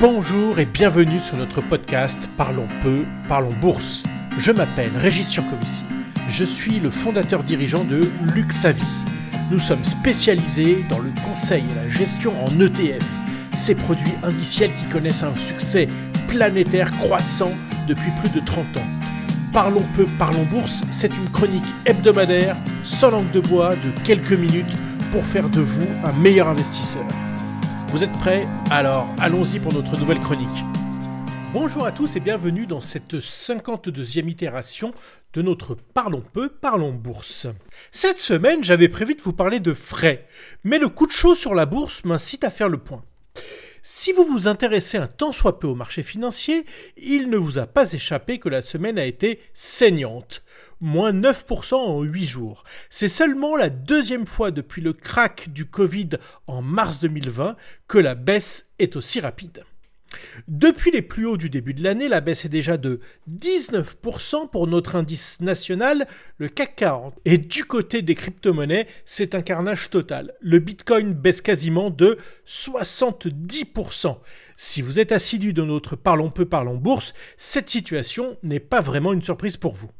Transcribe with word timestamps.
Bonjour 0.00 0.60
et 0.60 0.64
bienvenue 0.64 1.18
sur 1.18 1.36
notre 1.36 1.60
podcast 1.60 2.30
Parlons 2.36 2.68
peu, 2.82 3.04
parlons 3.26 3.52
bourse. 3.60 4.04
Je 4.36 4.52
m'appelle 4.52 4.96
Régis 4.96 5.34
Yankovici. 5.34 5.82
Je 6.28 6.44
suis 6.44 6.78
le 6.78 6.88
fondateur 6.88 7.42
dirigeant 7.42 7.82
de 7.82 8.02
Luxavi. 8.32 8.86
Nous 9.50 9.58
sommes 9.58 9.82
spécialisés 9.82 10.84
dans 10.88 11.00
le 11.00 11.10
conseil 11.26 11.64
et 11.68 11.74
la 11.74 11.88
gestion 11.88 12.32
en 12.44 12.60
ETF, 12.60 13.04
ces 13.56 13.74
produits 13.74 14.14
indiciels 14.22 14.70
qui 14.72 14.84
connaissent 14.84 15.24
un 15.24 15.34
succès 15.34 15.88
planétaire 16.28 16.92
croissant 16.92 17.50
depuis 17.88 18.12
plus 18.20 18.30
de 18.30 18.46
30 18.46 18.76
ans. 18.76 18.88
Parlons 19.52 19.82
peu, 19.96 20.04
parlons 20.16 20.44
bourse, 20.44 20.84
c'est 20.92 21.16
une 21.16 21.28
chronique 21.30 21.74
hebdomadaire, 21.86 22.54
sans 22.84 23.10
langue 23.10 23.32
de 23.32 23.40
bois, 23.40 23.74
de 23.74 23.90
quelques 24.04 24.30
minutes 24.30 24.76
pour 25.10 25.24
faire 25.24 25.48
de 25.48 25.60
vous 25.60 25.88
un 26.04 26.12
meilleur 26.12 26.46
investisseur. 26.46 27.04
Vous 27.88 28.04
êtes 28.04 28.12
prêts 28.12 28.46
Alors 28.70 29.08
allons-y 29.18 29.58
pour 29.58 29.72
notre 29.72 29.98
nouvelle 29.98 30.20
chronique. 30.20 30.62
Bonjour 31.54 31.86
à 31.86 31.92
tous 31.92 32.16
et 32.16 32.20
bienvenue 32.20 32.66
dans 32.66 32.82
cette 32.82 33.14
52e 33.14 34.28
itération 34.28 34.92
de 35.32 35.40
notre 35.40 35.74
Parlons 35.74 36.22
peu, 36.34 36.50
parlons 36.50 36.92
bourse. 36.92 37.46
Cette 37.90 38.18
semaine, 38.18 38.62
j'avais 38.62 38.90
prévu 38.90 39.14
de 39.14 39.22
vous 39.22 39.32
parler 39.32 39.58
de 39.58 39.72
frais, 39.72 40.26
mais 40.64 40.78
le 40.78 40.90
coup 40.90 41.06
de 41.06 41.12
chaud 41.12 41.34
sur 41.34 41.54
la 41.54 41.64
bourse 41.64 42.04
m'incite 42.04 42.44
à 42.44 42.50
faire 42.50 42.68
le 42.68 42.76
point. 42.76 43.02
Si 43.82 44.12
vous 44.12 44.24
vous 44.24 44.48
intéressez 44.48 44.98
un 44.98 45.06
tant 45.06 45.32
soit 45.32 45.58
peu 45.58 45.66
au 45.66 45.74
marché 45.74 46.02
financier, 46.02 46.66
il 46.98 47.30
ne 47.30 47.38
vous 47.38 47.56
a 47.56 47.66
pas 47.66 47.90
échappé 47.94 48.38
que 48.38 48.50
la 48.50 48.60
semaine 48.60 48.98
a 48.98 49.06
été 49.06 49.40
saignante 49.54 50.42
moins 50.80 51.12
9% 51.12 51.74
en 51.74 52.02
8 52.02 52.26
jours. 52.26 52.64
C'est 52.90 53.08
seulement 53.08 53.56
la 53.56 53.70
deuxième 53.70 54.26
fois 54.26 54.50
depuis 54.50 54.82
le 54.82 54.92
crack 54.92 55.50
du 55.52 55.66
Covid 55.66 56.10
en 56.46 56.62
mars 56.62 57.00
2020 57.00 57.56
que 57.86 57.98
la 57.98 58.14
baisse 58.14 58.68
est 58.78 58.96
aussi 58.96 59.20
rapide. 59.20 59.64
Depuis 60.46 60.90
les 60.90 61.02
plus 61.02 61.26
hauts 61.26 61.36
du 61.36 61.50
début 61.50 61.74
de 61.74 61.82
l'année, 61.82 62.08
la 62.08 62.20
baisse 62.20 62.44
est 62.44 62.48
déjà 62.48 62.78
de 62.78 63.00
19% 63.30 64.48
pour 64.48 64.66
notre 64.66 64.96
indice 64.96 65.40
national, 65.40 66.06
le 66.38 66.48
CAC 66.48 66.76
40. 66.76 67.14
Et 67.26 67.36
du 67.36 67.64
côté 67.64 68.00
des 68.00 68.14
crypto-monnaies, 68.14 68.86
c'est 69.04 69.34
un 69.34 69.42
carnage 69.42 69.90
total. 69.90 70.34
Le 70.40 70.60
Bitcoin 70.60 71.12
baisse 71.12 71.42
quasiment 71.42 71.90
de 71.90 72.16
70%. 72.46 74.16
Si 74.56 74.80
vous 74.80 74.98
êtes 74.98 75.12
assidu 75.12 75.52
de 75.52 75.62
notre 75.62 75.94
Parlons 75.94 76.30
peu, 76.30 76.46
parlons 76.46 76.76
bourse, 76.76 77.12
cette 77.36 77.68
situation 77.68 78.38
n'est 78.42 78.60
pas 78.60 78.80
vraiment 78.80 79.12
une 79.12 79.22
surprise 79.22 79.56
pour 79.56 79.74
vous. 79.74 79.90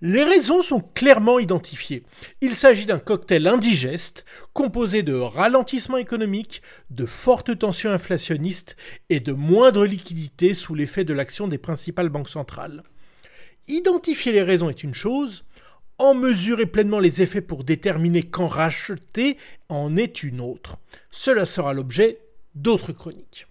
Les 0.00 0.24
raisons 0.24 0.62
sont 0.62 0.80
clairement 0.80 1.38
identifiées. 1.38 2.04
Il 2.40 2.54
s'agit 2.54 2.86
d'un 2.86 2.98
cocktail 2.98 3.46
indigeste 3.46 4.24
composé 4.52 5.02
de 5.02 5.14
ralentissement 5.14 5.96
économique, 5.96 6.62
de 6.90 7.06
fortes 7.06 7.58
tensions 7.58 7.90
inflationnistes 7.90 8.76
et 9.08 9.20
de 9.20 9.32
moindre 9.32 9.86
liquidité 9.86 10.54
sous 10.54 10.74
l'effet 10.74 11.04
de 11.04 11.14
l'action 11.14 11.48
des 11.48 11.58
principales 11.58 12.08
banques 12.08 12.28
centrales. 12.28 12.82
Identifier 13.68 14.32
les 14.32 14.42
raisons 14.42 14.70
est 14.70 14.84
une 14.84 14.94
chose, 14.94 15.44
en 15.98 16.14
mesurer 16.14 16.66
pleinement 16.66 17.00
les 17.00 17.22
effets 17.22 17.40
pour 17.40 17.64
déterminer 17.64 18.22
quand 18.22 18.48
racheter 18.48 19.38
en 19.68 19.96
est 19.96 20.22
une 20.22 20.40
autre. 20.40 20.76
Cela 21.10 21.46
sera 21.46 21.72
l'objet 21.72 22.20
d'autres 22.54 22.92
chroniques. 22.92 23.46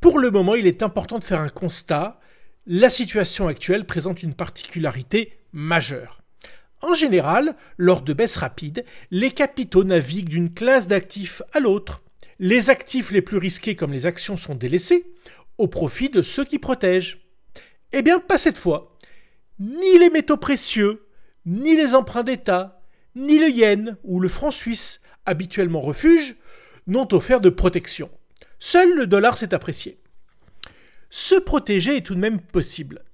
Pour 0.00 0.18
le 0.18 0.30
moment, 0.30 0.54
il 0.54 0.66
est 0.66 0.82
important 0.82 1.18
de 1.18 1.24
faire 1.24 1.40
un 1.40 1.48
constat 1.48 2.20
la 2.66 2.90
situation 2.90 3.48
actuelle 3.48 3.86
présente 3.86 4.22
une 4.22 4.34
particularité 4.34 5.38
majeure. 5.52 6.22
En 6.82 6.94
général, 6.94 7.56
lors 7.76 8.02
de 8.02 8.12
baisses 8.12 8.36
rapides, 8.36 8.84
les 9.10 9.30
capitaux 9.30 9.84
naviguent 9.84 10.28
d'une 10.28 10.52
classe 10.52 10.88
d'actifs 10.88 11.42
à 11.52 11.60
l'autre. 11.60 12.02
Les 12.38 12.70
actifs 12.70 13.10
les 13.10 13.22
plus 13.22 13.38
risqués 13.38 13.76
comme 13.76 13.92
les 13.92 14.06
actions 14.06 14.36
sont 14.36 14.54
délaissés 14.54 15.12
au 15.58 15.68
profit 15.68 16.08
de 16.08 16.22
ceux 16.22 16.44
qui 16.44 16.58
protègent. 16.58 17.18
Eh 17.92 18.02
bien, 18.02 18.18
pas 18.18 18.38
cette 18.38 18.56
fois. 18.56 18.96
Ni 19.58 19.98
les 19.98 20.08
métaux 20.08 20.38
précieux, 20.38 21.06
ni 21.44 21.76
les 21.76 21.94
emprunts 21.94 22.22
d'État, 22.22 22.82
ni 23.14 23.38
le 23.38 23.50
yen 23.50 23.98
ou 24.04 24.20
le 24.20 24.28
franc 24.28 24.50
suisse, 24.50 25.00
habituellement 25.26 25.82
refuge, 25.82 26.36
n'ont 26.86 27.08
offert 27.12 27.40
de 27.40 27.50
protection. 27.50 28.10
Seul 28.58 28.94
le 28.94 29.06
dollar 29.06 29.36
s'est 29.36 29.52
apprécié. 29.52 30.00
Se 31.10 31.34
protéger 31.34 31.96
est 31.96 32.06
tout 32.06 32.14
de 32.14 32.20
même 32.20 32.40
possible. 32.40 33.04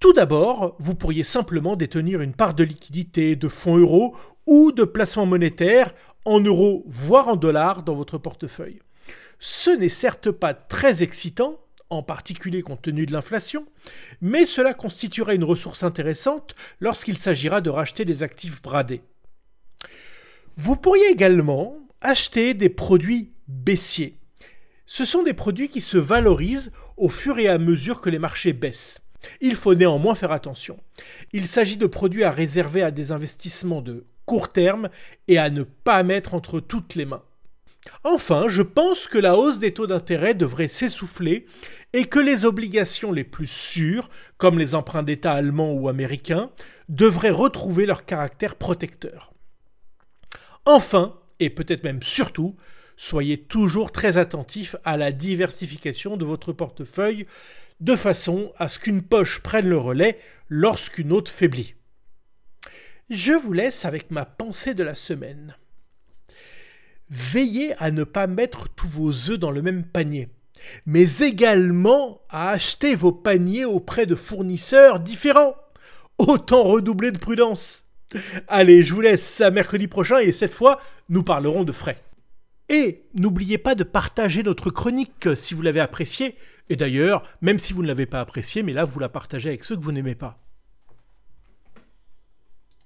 Tout 0.00 0.12
d'abord, 0.12 0.76
vous 0.78 0.94
pourriez 0.94 1.22
simplement 1.22 1.76
détenir 1.76 2.20
une 2.20 2.34
part 2.34 2.54
de 2.54 2.64
liquidité, 2.64 3.36
de 3.36 3.48
fonds 3.48 3.76
euros 3.76 4.16
ou 4.46 4.72
de 4.72 4.84
placements 4.84 5.26
monétaires 5.26 5.94
en 6.24 6.40
euros, 6.40 6.84
voire 6.88 7.28
en 7.28 7.36
dollars 7.36 7.82
dans 7.82 7.94
votre 7.94 8.18
portefeuille. 8.18 8.80
Ce 9.38 9.70
n'est 9.70 9.88
certes 9.88 10.30
pas 10.30 10.54
très 10.54 11.02
excitant, 11.02 11.60
en 11.90 12.02
particulier 12.02 12.62
compte 12.62 12.82
tenu 12.82 13.06
de 13.06 13.12
l'inflation, 13.12 13.66
mais 14.20 14.44
cela 14.44 14.74
constituerait 14.74 15.36
une 15.36 15.44
ressource 15.44 15.82
intéressante 15.82 16.54
lorsqu'il 16.80 17.18
s'agira 17.18 17.60
de 17.60 17.70
racheter 17.70 18.04
des 18.04 18.22
actifs 18.22 18.60
bradés. 18.62 19.02
Vous 20.56 20.76
pourriez 20.76 21.08
également 21.10 21.78
acheter 22.00 22.54
des 22.54 22.70
produits 22.70 23.32
baissiers. 23.46 24.16
Ce 24.86 25.04
sont 25.04 25.22
des 25.22 25.34
produits 25.34 25.68
qui 25.68 25.80
se 25.80 25.98
valorisent 25.98 26.72
au 26.96 27.08
fur 27.08 27.38
et 27.38 27.48
à 27.48 27.58
mesure 27.58 28.00
que 28.00 28.10
les 28.10 28.18
marchés 28.18 28.52
baissent. 28.52 29.00
Il 29.40 29.54
faut 29.54 29.74
néanmoins 29.74 30.14
faire 30.14 30.32
attention. 30.32 30.78
Il 31.32 31.46
s'agit 31.46 31.76
de 31.76 31.86
produits 31.86 32.24
à 32.24 32.30
réserver 32.30 32.82
à 32.82 32.90
des 32.90 33.12
investissements 33.12 33.82
de 33.82 34.06
court 34.24 34.52
terme 34.52 34.88
et 35.28 35.38
à 35.38 35.50
ne 35.50 35.62
pas 35.62 36.02
mettre 36.02 36.34
entre 36.34 36.60
toutes 36.60 36.94
les 36.94 37.06
mains. 37.06 37.22
Enfin, 38.02 38.46
je 38.48 38.62
pense 38.62 39.06
que 39.06 39.18
la 39.18 39.36
hausse 39.36 39.58
des 39.58 39.72
taux 39.72 39.86
d'intérêt 39.86 40.34
devrait 40.34 40.68
s'essouffler 40.68 41.46
et 41.92 42.04
que 42.04 42.18
les 42.18 42.44
obligations 42.44 43.12
les 43.12 43.24
plus 43.24 43.48
sûres, 43.48 44.10
comme 44.38 44.58
les 44.58 44.74
emprunts 44.74 45.04
d'État 45.04 45.32
allemands 45.32 45.72
ou 45.72 45.88
américains, 45.88 46.50
devraient 46.88 47.30
retrouver 47.30 47.86
leur 47.86 48.04
caractère 48.04 48.56
protecteur. 48.56 49.32
Enfin, 50.64 51.14
et 51.38 51.48
peut-être 51.50 51.84
même 51.84 52.02
surtout, 52.02 52.56
soyez 52.96 53.38
toujours 53.38 53.92
très 53.92 54.16
attentif 54.16 54.76
à 54.84 54.96
la 54.96 55.12
diversification 55.12 56.16
de 56.16 56.24
votre 56.24 56.52
portefeuille 56.52 57.26
de 57.80 57.94
façon 57.94 58.52
à 58.56 58.68
ce 58.68 58.78
qu'une 58.78 59.02
poche 59.02 59.40
prenne 59.40 59.68
le 59.68 59.78
relais 59.78 60.18
lorsqu'une 60.48 61.12
autre 61.12 61.30
faiblit. 61.30 61.74
Je 63.10 63.32
vous 63.32 63.52
laisse 63.52 63.84
avec 63.84 64.10
ma 64.10 64.24
pensée 64.24 64.74
de 64.74 64.82
la 64.82 64.94
semaine. 64.94 65.56
Veillez 67.08 67.74
à 67.78 67.92
ne 67.92 68.02
pas 68.02 68.26
mettre 68.26 68.68
tous 68.68 68.88
vos 68.88 69.12
œufs 69.30 69.38
dans 69.38 69.52
le 69.52 69.62
même 69.62 69.84
panier, 69.84 70.28
mais 70.86 71.18
également 71.18 72.22
à 72.28 72.50
acheter 72.50 72.96
vos 72.96 73.12
paniers 73.12 73.64
auprès 73.64 74.06
de 74.06 74.16
fournisseurs 74.16 74.98
différents. 74.98 75.54
Autant 76.18 76.64
redoubler 76.64 77.12
de 77.12 77.18
prudence. 77.18 77.84
Allez, 78.48 78.82
je 78.82 78.94
vous 78.94 79.02
laisse 79.02 79.40
à 79.40 79.50
mercredi 79.50 79.86
prochain 79.86 80.18
et 80.18 80.32
cette 80.32 80.54
fois, 80.54 80.80
nous 81.10 81.22
parlerons 81.22 81.62
de 81.62 81.72
frais. 81.72 81.98
Et 82.68 83.04
n'oubliez 83.14 83.58
pas 83.58 83.74
de 83.74 83.84
partager 83.84 84.42
notre 84.42 84.70
chronique 84.70 85.28
si 85.36 85.54
vous 85.54 85.62
l'avez 85.62 85.80
appréciée. 85.80 86.36
Et 86.68 86.76
d'ailleurs, 86.76 87.22
même 87.40 87.58
si 87.58 87.72
vous 87.72 87.82
ne 87.82 87.86
l'avez 87.86 88.06
pas 88.06 88.20
appréciée, 88.20 88.62
mais 88.62 88.72
là, 88.72 88.84
vous 88.84 88.98
la 88.98 89.08
partagez 89.08 89.50
avec 89.50 89.64
ceux 89.64 89.76
que 89.76 89.82
vous 89.82 89.92
n'aimez 89.92 90.16
pas. 90.16 90.45